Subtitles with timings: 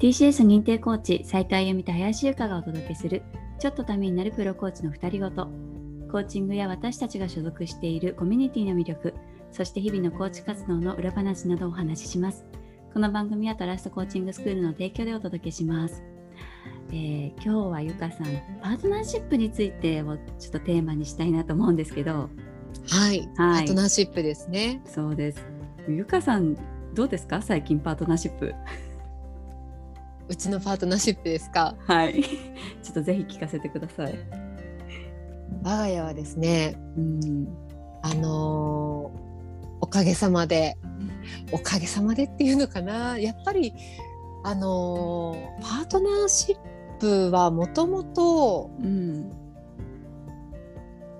[0.00, 3.22] TCS 認定コーチ斉藤由美と林優香がお届けする
[3.58, 5.46] ちょっとためになるプロコーチの2人ごと。
[6.10, 9.14] コーチングや私たちが所属しているコミュニティの魅力
[9.52, 12.46] そして日々のコーチ活動の裏話などをお話しします。
[12.94, 16.02] この番組はトラストコーチングスクールの提供でお届けします。
[16.88, 18.26] えー、今日はゆかさん
[18.62, 22.30] パートナーシップについてをちょっとテーマにしたいなと思うんですけど。
[22.88, 24.80] はい、はい、パートナーシップですね。
[24.86, 25.44] そうです。
[25.86, 26.56] ゆかさん
[26.94, 27.42] どうですか？
[27.42, 28.54] 最近パートナーシップ
[30.30, 31.74] うちのパートナーシップですか？
[31.86, 32.22] はい。
[32.82, 34.14] ちょっとぜひ聞かせてください。
[35.64, 37.48] 我が家はですね、うん、
[38.02, 40.78] あのー、おかげさまで
[41.50, 43.18] おかげさまでっていうのかな？
[43.18, 43.74] やっぱり
[44.44, 46.56] あのー、パートナーシッ
[47.00, 48.70] プはもともと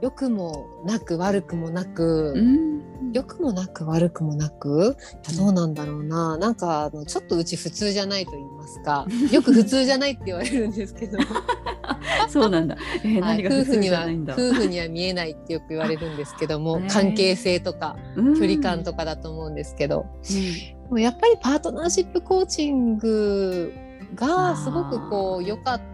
[0.00, 4.96] 良くもなく悪くもなく、うん、良くもなく悪くもなく？
[5.36, 6.38] どうなんだろうな。
[6.38, 9.06] なんかあのちょっとうち普通じゃないと言いますか。
[9.32, 11.18] よく普通じゃないって言われるんですけど。
[12.28, 20.06] そうなんだ、えーはい、夫婦には夫婦には見えないってよく言われるんですけども関係性とか距離感とかだと思うんですけど、
[20.88, 23.72] うん、もやっぱりパートナーシップコーチング
[24.14, 25.89] がすごくこう良かった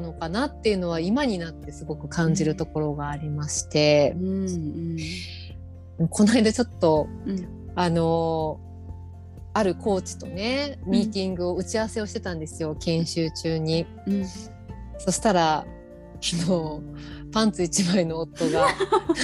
[0.00, 4.14] のかなっていうのは今になってすごく感じるところがありまして。
[4.16, 4.96] うんうん
[6.10, 8.58] この間ちょっと、うん、あの
[9.52, 13.86] あるコーチとねミーティングを打ち合わせをしてたんですよ、研修中に。
[14.06, 14.24] うん、
[14.98, 15.66] そしたらあ
[16.46, 16.82] の
[17.32, 18.66] パンツ一枚の夫が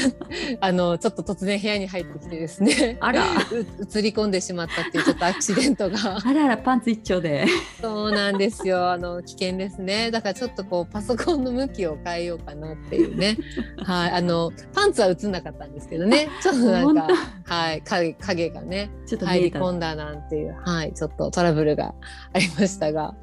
[0.61, 3.23] あのちょっと突然部屋に入ってきてですねあら。
[3.23, 6.19] 映り込んでしまったっていうちょっとアクシデントが。
[6.25, 7.47] あらあらパンツ一丁で。
[7.81, 8.91] そうなんですよ。
[8.91, 10.11] あの危険ですね。
[10.11, 13.37] だからちょっとこうパソコンの向きを変えようかなっていうね。
[13.79, 14.11] はい。
[14.13, 16.29] あのパンツは映んなかったんですけどね。
[16.43, 17.09] ちょっとなんか
[17.45, 17.83] はい。
[17.83, 20.93] 影影がねちょっと入り込んだなんていうはい。
[20.95, 21.95] ちょっとトラブルが
[22.33, 23.15] ありましたが。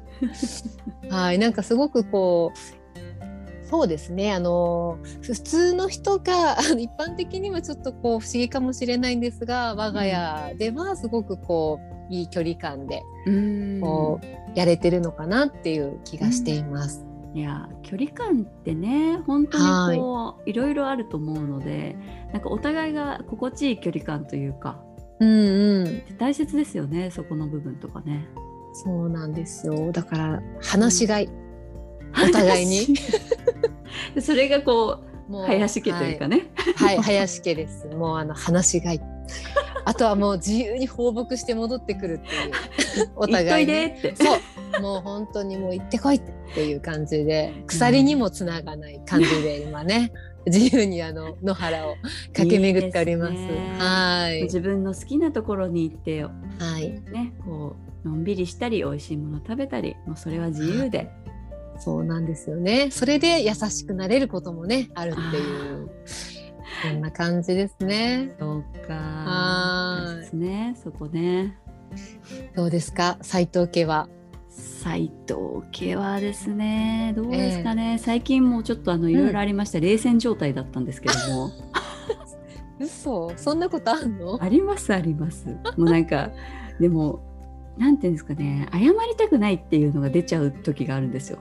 [1.10, 1.38] はい。
[1.38, 2.85] なんかすごくこう
[3.68, 4.32] そうですね。
[4.32, 13.02] あの普通の人が一般的にはちょっとこう不思議かもしれないんですが我が家ではすごくこういい距離感で
[13.80, 17.04] こうやれてるのかなっていう気がしています。
[17.34, 21.94] いや距離感ってね本当にこう、はい、いろいろあると思うので
[22.32, 24.80] なんかお互いが心地いい距離感というか、
[25.20, 28.26] うんうん、大切ですよねそこの部分とかね。
[28.72, 29.90] そうなんですよ。
[29.90, 31.45] だから話しがい、うん、
[32.12, 32.86] お互いに
[34.20, 36.46] それがこうもう林家というかね。
[36.76, 37.86] はい、はい、林家です。
[37.88, 39.00] もうあの話がい。
[39.84, 42.34] あとはもう自由に放牧して戻ってくるって
[43.00, 43.10] いう。
[43.16, 44.14] お互い、ね、って。
[44.16, 44.24] そ
[44.78, 44.82] う。
[44.82, 46.20] もう本当にもう行ってこいっ
[46.54, 50.12] ていう感じで鎖にもつながない感じで今ね。
[50.46, 51.96] 自由にあの野原を
[52.32, 53.32] 駆け巡っております。
[53.32, 54.42] いいね、はい。
[54.44, 56.30] 自分の好きなところに行っては
[56.78, 56.90] い。
[57.10, 57.74] ね、こ
[58.04, 61.10] うのんびりしたり美味しいもの食べたり、もうそれは自由で。
[61.78, 62.90] そうなんですよね。
[62.90, 65.40] それで優しくなれることもねあるってい
[65.82, 65.90] う
[66.82, 68.34] そんな感じですね。
[68.38, 68.94] そうか。
[68.94, 70.16] はい。
[70.16, 70.76] ですね。
[70.82, 71.56] そこね。
[72.54, 73.18] どうですか？
[73.22, 74.08] 斉藤家は。
[74.48, 81.50] 斉藤家はですねどうですかね、えー、最近もちょっとあのいろいろありました、うん、冷戦状態だったんですけども
[82.80, 83.32] 嘘？
[83.36, 84.42] そんなことあんの？
[84.42, 86.30] ありますありますもうなんか
[86.80, 87.20] でも
[87.76, 91.38] なんていうんですかね謝りたくないっていうのが出ちゃう時があるんですよ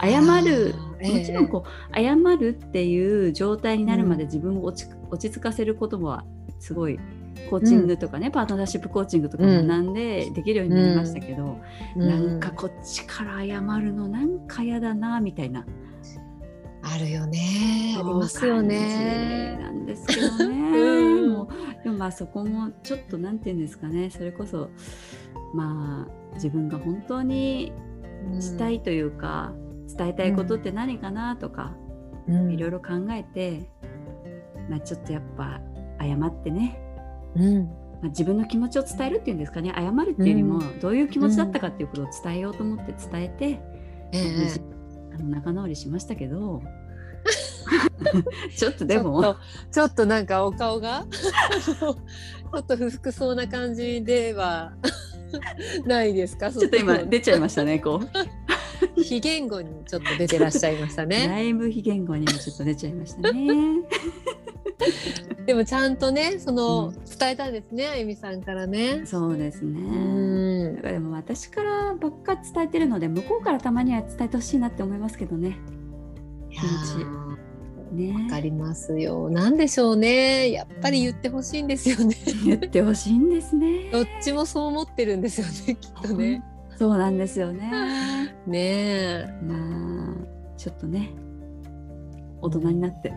[0.00, 6.24] 謝るもちろんこう、謝るっていう状態になるまで自分を落ち,、落ち着かせることは
[6.60, 6.98] すごい
[7.50, 11.58] コーチングとかね、うん、パートナーシップコーチングとか学んでできるようになりましたけど、
[11.96, 15.66] うん、なんかこっちから謝るのなんか嫌だなみたいな。
[16.84, 17.94] あるよね。
[17.96, 19.56] ありますよね。
[19.60, 20.56] なんですけどね。
[20.76, 21.48] うん、も
[21.84, 24.10] でもまあそこもちょっとなんて言うんですかね。
[24.10, 24.68] それこそ
[25.54, 27.72] まあ自分が本当に
[28.40, 29.52] したいというか、
[29.96, 31.74] 伝えたいことって何かなとか、
[32.28, 33.68] いろいろ考えて、
[34.70, 35.60] まあ、ちょっとやっぱ
[36.00, 36.78] 謝ってね、
[37.36, 37.64] うん。
[37.64, 37.70] ま
[38.04, 39.72] あ、自分の気持ちを伝えるっていうんですかね。
[39.76, 43.60] 謝るっていうよりも、どういう気持ちだったかっていうことを伝えようと思って伝えて、
[45.14, 46.62] あの仲直りしましたけど。
[48.56, 49.36] ちょっとでも。
[49.70, 51.92] ちょっとなんかお顔が ちょ
[52.58, 54.72] っと不服そうな感じでは
[55.86, 56.50] ないですか？
[56.50, 58.08] ちょっと今出ちゃいましたねこう
[59.02, 61.28] 非言語にちょっと出てらっしゃいましたね。
[61.28, 63.82] だいぶ非言語にもちょっと出ちゃいましたね。
[65.46, 69.02] でもちゃんとねその、うん、伝えたんですねあゆみさんからね。
[69.04, 69.80] そうですね。
[69.80, 75.58] うんだからでも私からばっか伝えてるので向こうからたまには伝えてほしいなって思いますけどね。
[76.50, 76.68] 気持
[77.06, 77.42] ち。
[77.92, 79.28] ね、わかりますよ。
[79.28, 80.50] なんでしょうね。
[80.50, 82.16] やっぱり言ってほしいんですよね。
[82.44, 83.90] 言ってほしいんですね。
[83.92, 85.76] どっちもそう思ってるんですよね。
[85.78, 86.42] きっとね。
[86.82, 87.70] そうなんですよね。
[88.44, 89.26] ねえ。
[89.46, 90.16] まあ
[90.56, 91.10] ちょっとね
[92.40, 93.12] 大人になって。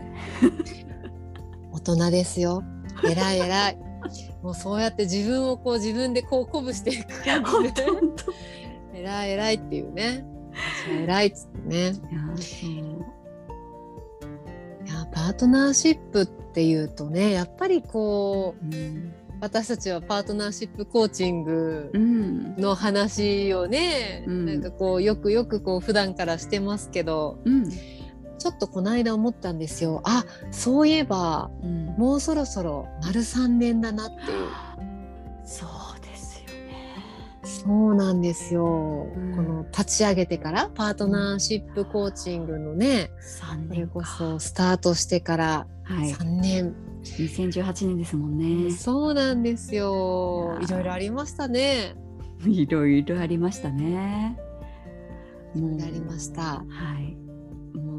[1.72, 2.62] 大人ですよ。
[3.02, 3.78] 偉い偉い。
[4.40, 7.82] もうそうやって自分をこう自分でこう鼓舞していく感じで。
[8.94, 10.24] 偉い偉いっていうね。
[11.02, 11.88] 偉いっつってね。
[14.84, 22.56] いやパートナーシップっていうとねやっぱりこううん私たちはパートナーシップコーチングうん。
[22.56, 24.46] の話をね、うん。
[24.46, 27.70] なんかこうよくよくこう普段からしてますけどうん。
[27.70, 30.02] ちょっとこの間思ったんですよ。
[30.04, 31.86] あそういえばうん。
[31.98, 34.14] もうそろそろ丸3年だなって。
[34.14, 34.48] いう
[35.44, 35.66] そ
[35.96, 36.94] うですよね。
[37.44, 38.64] そうなんですよ、
[39.14, 39.36] うん。
[39.36, 44.02] この立ち上げてからパートナーシップコーチングのね、三それこ。
[44.02, 46.12] そスタートしてからはい。
[47.06, 48.70] 3年、2018年ですもんね。
[48.72, 51.94] そうなんですよいろいろありましたね
[52.44, 54.36] いろいろありましたね。
[55.54, 56.64] もうありましたは
[57.00, 57.16] い。
[57.78, 57.96] も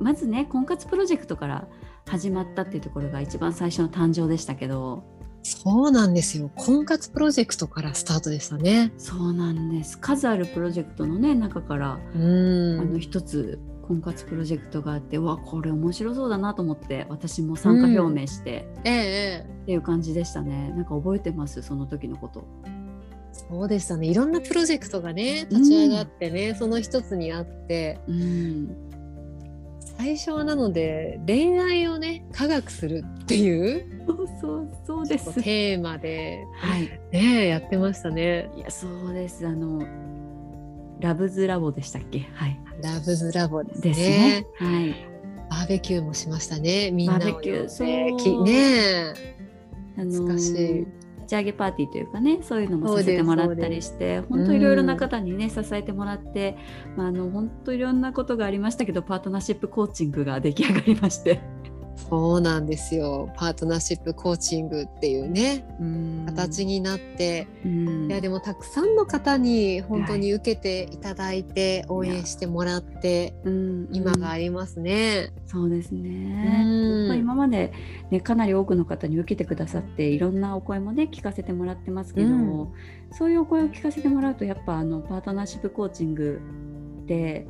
[0.00, 1.68] うまずね婚活プロジェクトから
[2.06, 5.04] 始まったっていうところが一番最初の誕生でしたけど、
[5.42, 9.98] そうなんですよ婚活プロジェクトからスタートでしたねそうなんです。
[9.98, 20.70] 数あるプロジェクトのね中から、うんあの一つ婚活プロジェクトがあって、うわこれ面白そうだなと思って私も参加表明して、ええええっていう感じでしたね。
[20.76, 21.62] なんか覚えてます？
[21.62, 22.44] その時のこと。
[23.32, 28.76] そうでしたねいろんなプロジェクトがね立ち上がってね、その一つにあってうん。
[29.98, 35.42] 最初はなので恋愛をね科学するっていう そうそうそうです。
[35.42, 36.88] テーマではい。
[37.12, 38.50] ねやってましたね。
[38.56, 39.82] いやそうですあの
[41.00, 42.28] ラブズラボでしたっけ？
[42.34, 42.60] はい。
[42.82, 43.94] ラブズラボですね。
[43.94, 44.46] ね。
[44.58, 44.94] はい。
[45.50, 46.90] バーベキューもしましたね。
[46.90, 48.44] みんなをバーベキュー呼んでそう。
[48.44, 49.14] きね
[49.98, 50.86] あの懐かしい。
[51.26, 56.56] 立ち上げパーティーというかねそういうのもさせてもらったりして本当いろいろな方にね支えてもらって、
[56.96, 61.40] まあ、あの本当いろんなことがありましたけどパートナーシップコーチングが出来上がりまして
[61.96, 63.32] そうなんですよ。
[63.36, 65.64] パートナーシップコーチングっていうね。
[65.80, 66.22] うん。
[66.26, 68.06] 形になって、うん。
[68.08, 75.32] いやでもたくさんの方に本当に受けていただいて、応援してもらってうん今がありますね。
[75.46, 77.72] そうですうね、んまあ、今まで、
[78.10, 82.68] ね、かなり多くの方に受けてくださっていろんなお声もね聞かせてもらってますけど、うん。
[83.12, 86.40] そういうお声を聞かせてもらうとやっぱあのパートナーシップコーチング
[87.04, 87.46] って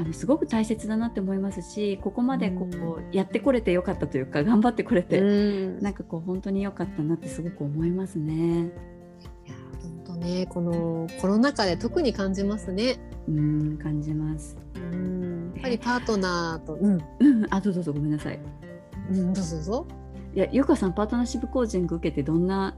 [0.00, 8.34] あのすごく大切だなって思いますしここまでこう、やってこれてよかったというか頑張ってこれて、うんなんかこう本当によかったなってすごく思いますね。
[8.34, 13.00] いや本当ねこのコロナ禍で特に感じますね。
[13.26, 14.56] うん感じます。
[14.76, 18.38] うんやっぱりパートナーと、うん、うん、あどうぞどうぞごめんなさい。
[19.10, 19.86] うん、どうぞどうぞ。
[20.36, 22.76] いやゆかさんパートナーシップコーチング受けてどんな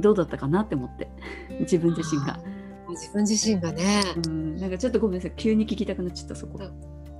[0.00, 1.08] どうだったかなって思って
[1.60, 2.40] 自分自身が。
[2.90, 4.02] 自分自身がね。
[4.26, 6.60] うん、なんかちょっとごめんなさい急に聞きたくなっちゃったそこ。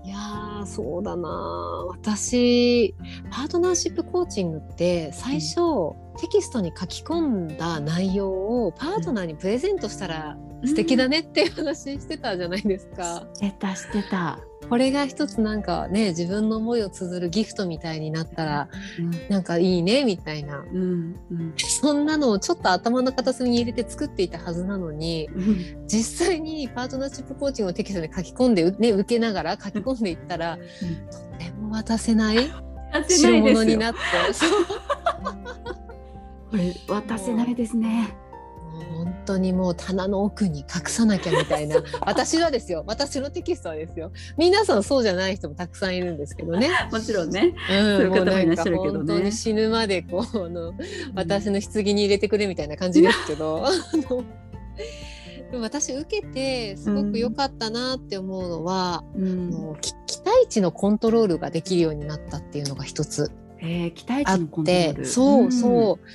[0.03, 1.29] いやーそうだな
[1.89, 2.95] 私
[3.31, 5.57] パートナーシップコーチングって最初、
[6.19, 7.21] テキストに書き込
[7.53, 13.27] んだ内容をパートナーにプレゼントしたら素敵だねっていう話してたじゃないですか。
[13.35, 14.39] してたしてた。
[14.71, 18.69] これが一つなんかね自分の思いを綴るギフトみたいになったら
[18.99, 19.29] うん。
[19.29, 20.61] なんかいいねみたいな。
[20.61, 21.53] うんうん。
[21.57, 25.89] そんなのをちょっと頭の片隅に入れて作っていたはずなのにうん。
[25.89, 30.63] 実際にパートナーシップコーチングをテキストに書き込んで、うね、受けながら書き込んでいったらと
[31.45, 32.49] ても渡せない
[32.93, 33.99] 代物になって。
[36.51, 38.15] これ渡せないですね。
[38.95, 41.77] 本当にもう棚の奥に隠さなきゃみたいな。
[42.03, 42.85] 私はですよ。
[42.87, 44.11] 私のテキストはですよ。
[44.37, 46.71] 皆さんそうじゃない人もたくさんいるんですけどね。
[46.91, 47.55] もちろんね。
[47.71, 48.99] うん、いう方もいんからっしゃるけどね。
[48.99, 50.75] 本当に死ぬまでこうあの
[51.15, 53.65] 私の棺に入れてくれみたいな感じですけど、
[55.51, 59.51] でも私受けてすごく良かったなって思うのは、うん。
[59.51, 63.31] もうき期待値のコントロールができるようになったっていうのが一つ
[63.63, 65.07] えー、期待値のコントローてル。
[65.07, 66.07] そうそう、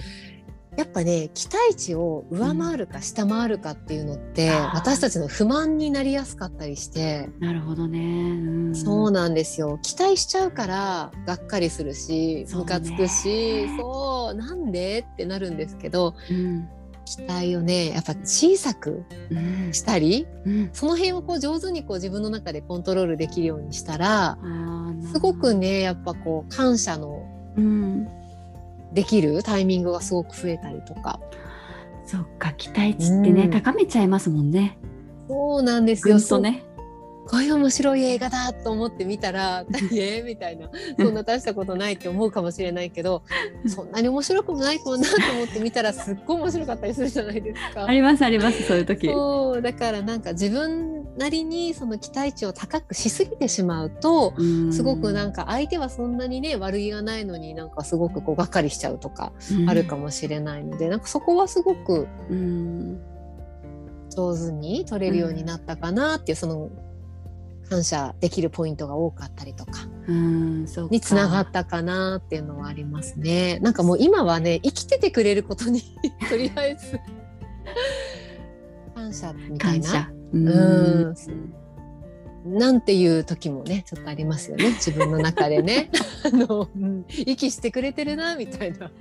[0.77, 7.47] やっぱね期待値を上回るか下回るかっていうのって、あー私たちの不満になりやすかったりして、うん。
[7.47, 7.99] なるほどね。
[7.99, 16.67] うん、そうなんですよ期待しちゃうからがっかりするしムカつくしそうなんでってなるんですけどうん。
[17.05, 19.39] 期待をねやっぱ小さくう
[19.69, 20.69] んしたりうん。
[20.73, 24.37] その辺をこう上手にこう自分の中でコントロールできるようにしたら
[25.11, 27.23] すごくねやっぱこう感謝の
[27.55, 28.07] うん。
[28.95, 31.19] できるタイミングがすごく増えたりとか
[32.05, 34.77] そっか期待値ってね、うん高めちゃいますもんね。
[35.27, 36.63] そうなんですぐよんとね。
[37.27, 43.23] こういう面白い映画だと思って見たら「えみたいなそんな大したことないって思うかもしれないけど
[43.65, 47.85] そんなに面白くもないかもなと思って見たらすっごい面白かったりするじゃないですか。
[47.85, 49.07] ありますありますそういう時。
[49.07, 54.33] そうだからなんか自分なりにその期待値を高くしすぎてしまうと
[54.71, 59.31] すごくなんか相手はそんなにね悪気がないのになんかすごくこうがっかりしちゃうとか
[59.67, 62.07] あるかもしれないので、なんかそこはすごく
[64.15, 66.69] 上手に取れるようになったかなっていうその
[67.69, 69.87] 感謝できるポイントが多かったりとか
[70.89, 73.59] につながったかなっていうのはありますね。
[73.59, 75.81] なんかもう今はね生きててくれることに
[76.29, 76.99] とりあえず
[78.93, 80.11] 感謝みたいな。
[80.35, 81.15] うん。
[82.45, 84.69] なんていう時もねちょっとありますよね。
[84.73, 85.89] 自分の中でね。
[86.23, 88.91] あの、うん、息してくれてるなみたいな。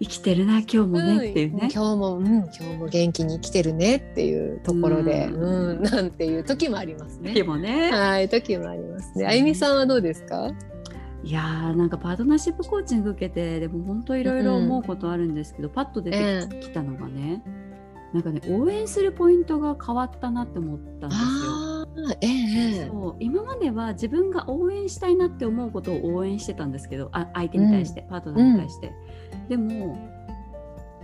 [0.00, 7.32] 生きてるな今日もねっていうね、今日も、うん、今日も元気に生きてるねっていうところで、うん、なんていう時もありますね。
[7.32, 7.90] 時もね。
[7.92, 9.26] はい時もありますね。
[9.26, 10.50] あゆみさんはどうですか？
[11.22, 17.63] いやーなんかパートナーシップコーチング受けてでも本当いろいろ思うことあるんですけど、うん、パッと出てきたのがね、えー、
[18.14, 22.16] なんかね応援するポイントが変わったなって思ったんですよ。
[22.20, 28.92] ええ、そう今までは自分が応援したいなって思うことを応援してたんですけどあ相手に対して、うん、パートナーに対して、
[29.32, 29.98] うん、でも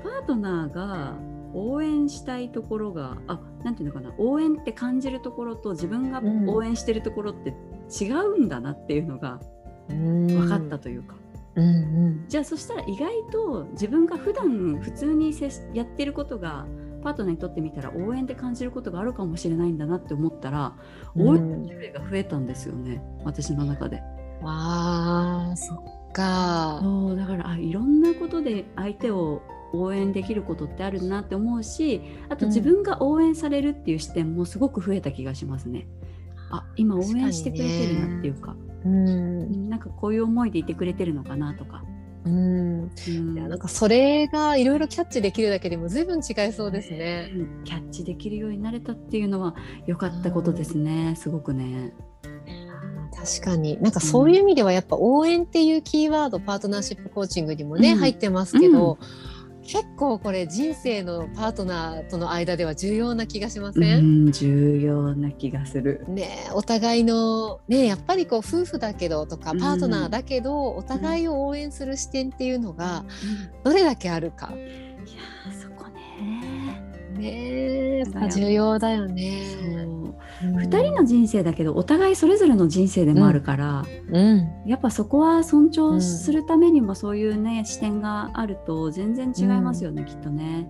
[0.03, 1.15] パートナーが
[1.53, 7.55] 応援したいところがあなんていうのかな応援って感じるところと自分が応援してるところって
[8.03, 9.41] 違うんだなっていうのが
[9.89, 11.17] 分かったというか。
[11.57, 11.69] うんう
[12.11, 15.35] ん、じゃあそしたら意外と自分が普段普通に
[15.75, 16.65] やってることが
[17.01, 20.75] パートナーにとってみたら応援で感じることがあるかもしれないんだなって思ったら、
[21.15, 24.03] うん、応援の種類が増えたんですよね私の中で。
[24.43, 29.43] あーそっかそうだからあいろんなことで相手を
[29.73, 35.87] 応援できることってあるなって思うしあと自分が応援されるっていう視点もすごく増えた気がしますね。
[36.51, 41.85] あ今応援してくれてるなっていうか、ね、うんなんかこういう思いでいてくれてるのかなとか。
[42.25, 49.55] うん、いやなんかそれがいろいろキャッチできるだけでも随分違いそうですね、うん、キャッチできるようになれたっていうのは
[49.87, 51.95] 良かったことですね、すごくね。
[53.21, 53.81] 確かに。
[53.83, 58.99] なんかそういう意味ではやっぱ応援っていうキーワード、パートナーシップコーチングにもね、入ってますけど、
[59.71, 66.05] 結構これ人生のパートナーとの間では重要な気がしません、ん、重要な気がする。
[66.09, 73.05] ねお互いのねやっぱりこう夫婦だけどとかパートナーだけど、お互いを応援する視点っていうのが
[73.63, 74.53] どれだけあるか。
[74.53, 76.83] いやそこね。
[77.17, 79.70] ねやっぱ重要だよね。
[80.43, 90.69] 2人の人生だけどお互いそれぞれの人生でもあるから、うん、やっぱそこは尊重するためにもそういうね、視点があると全然違いますよね、きっとね。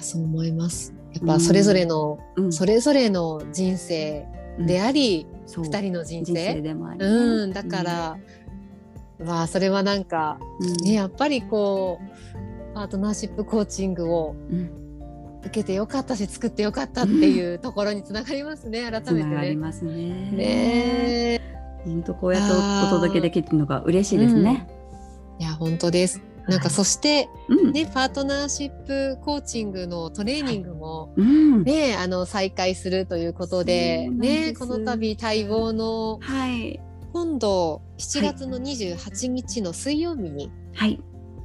[0.00, 0.94] そう思います。
[1.12, 2.18] やっぱそれぞれの、
[2.50, 4.26] それぞれの人生
[4.58, 5.26] であり、
[5.56, 6.60] うん、2人の人生。
[6.60, 8.16] でもあり、うん、だから、
[9.20, 10.38] うん、まあそれはなんか、
[10.82, 14.87] ねやっぱりこうパートナーシップコーチングを、うん
[15.48, 19.36] 受けてよかったし作ってよかったっていうところにつながりますね、改めてね。
[19.36, 20.30] ありますね。
[20.32, 21.40] ね。
[21.84, 24.68] 本当こうやってお届けできるのが嬉しいですね。
[25.38, 26.22] うん、いや本当です。
[26.46, 36.80] なんかそして、はい、ね、パートナーシップコーチングのトレーニングも、はい、ね、あの再開するということでねこの度待望の、はい、
[37.12, 40.98] 今度7月の28日の水曜日に、はい、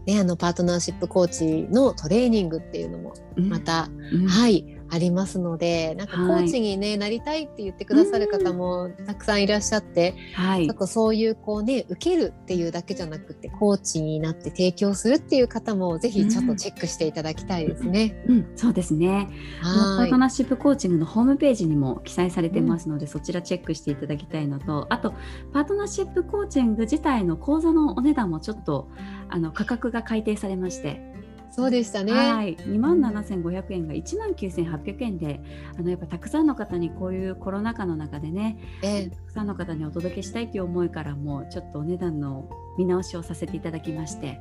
[0.06, 18.24] ね、あのパートナーシップコーチのトレーニングっていうのもまた、うん、はいありますのでなんかコーチにね、はい、なりたいって言ってくださる方もたくさんいらっしゃって、はい、そういうこうね受けるっていうだけじゃなくてコーチになって提供するっていう方もぜひちょっとチェックしていただきたいですね。
[18.28, 19.30] うん、うん、そうですね。
[19.64, 25.16] パートナーシップコーチングのホームページにも記載されてますので、うん、そちらチェックしていただきたいのとあと
[25.54, 28.90] パートナーシップコーチング自体の講座のお値段もちょっと
[29.30, 31.14] あの価格が改定されまして
[31.56, 32.14] そうでしたね。
[32.14, 35.40] はい、2万7500円が1万9800円で、
[35.78, 44.40] あのやっぱたくさんの方にこういうコロナ禍の中でね、えー、たくさんの方にお届けしたいという思いからもちょっとお値段の見直しをさせていただきまして、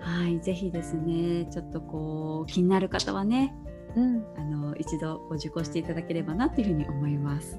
[0.00, 3.52] はい、はい、ぜひですね、ちょっとこう気になる方はね、
[3.96, 7.58] うん、あの一度ご受講していただければなというふうに思います。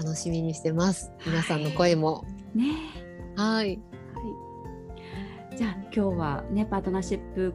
[0.00, 1.12] 楽しみにしてます。
[1.24, 2.14] 皆さんの声も。
[2.14, 2.22] は
[2.56, 2.74] い、ね。
[3.36, 3.80] はい。
[5.60, 7.52] じゃあ今日はねパートナーシップ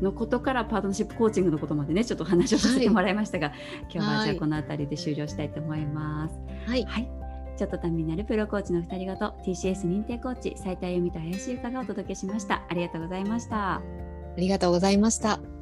[0.00, 3.58] のことからパートナーシップコーチングのことまでねちょっと話をさせてもらいましたが、はい、
[3.92, 6.34] 今日はじゃあこの辺りで終了したいと思います。
[6.66, 7.10] はい、はい、
[7.58, 12.62] ちょっとためになるプロコーチの2人ごと TCS 認定コーチ斉田由美と林由香がお届けしました。
[12.70, 13.74] ありがとうございました。
[13.74, 13.82] あ
[14.38, 15.61] りがとうございました。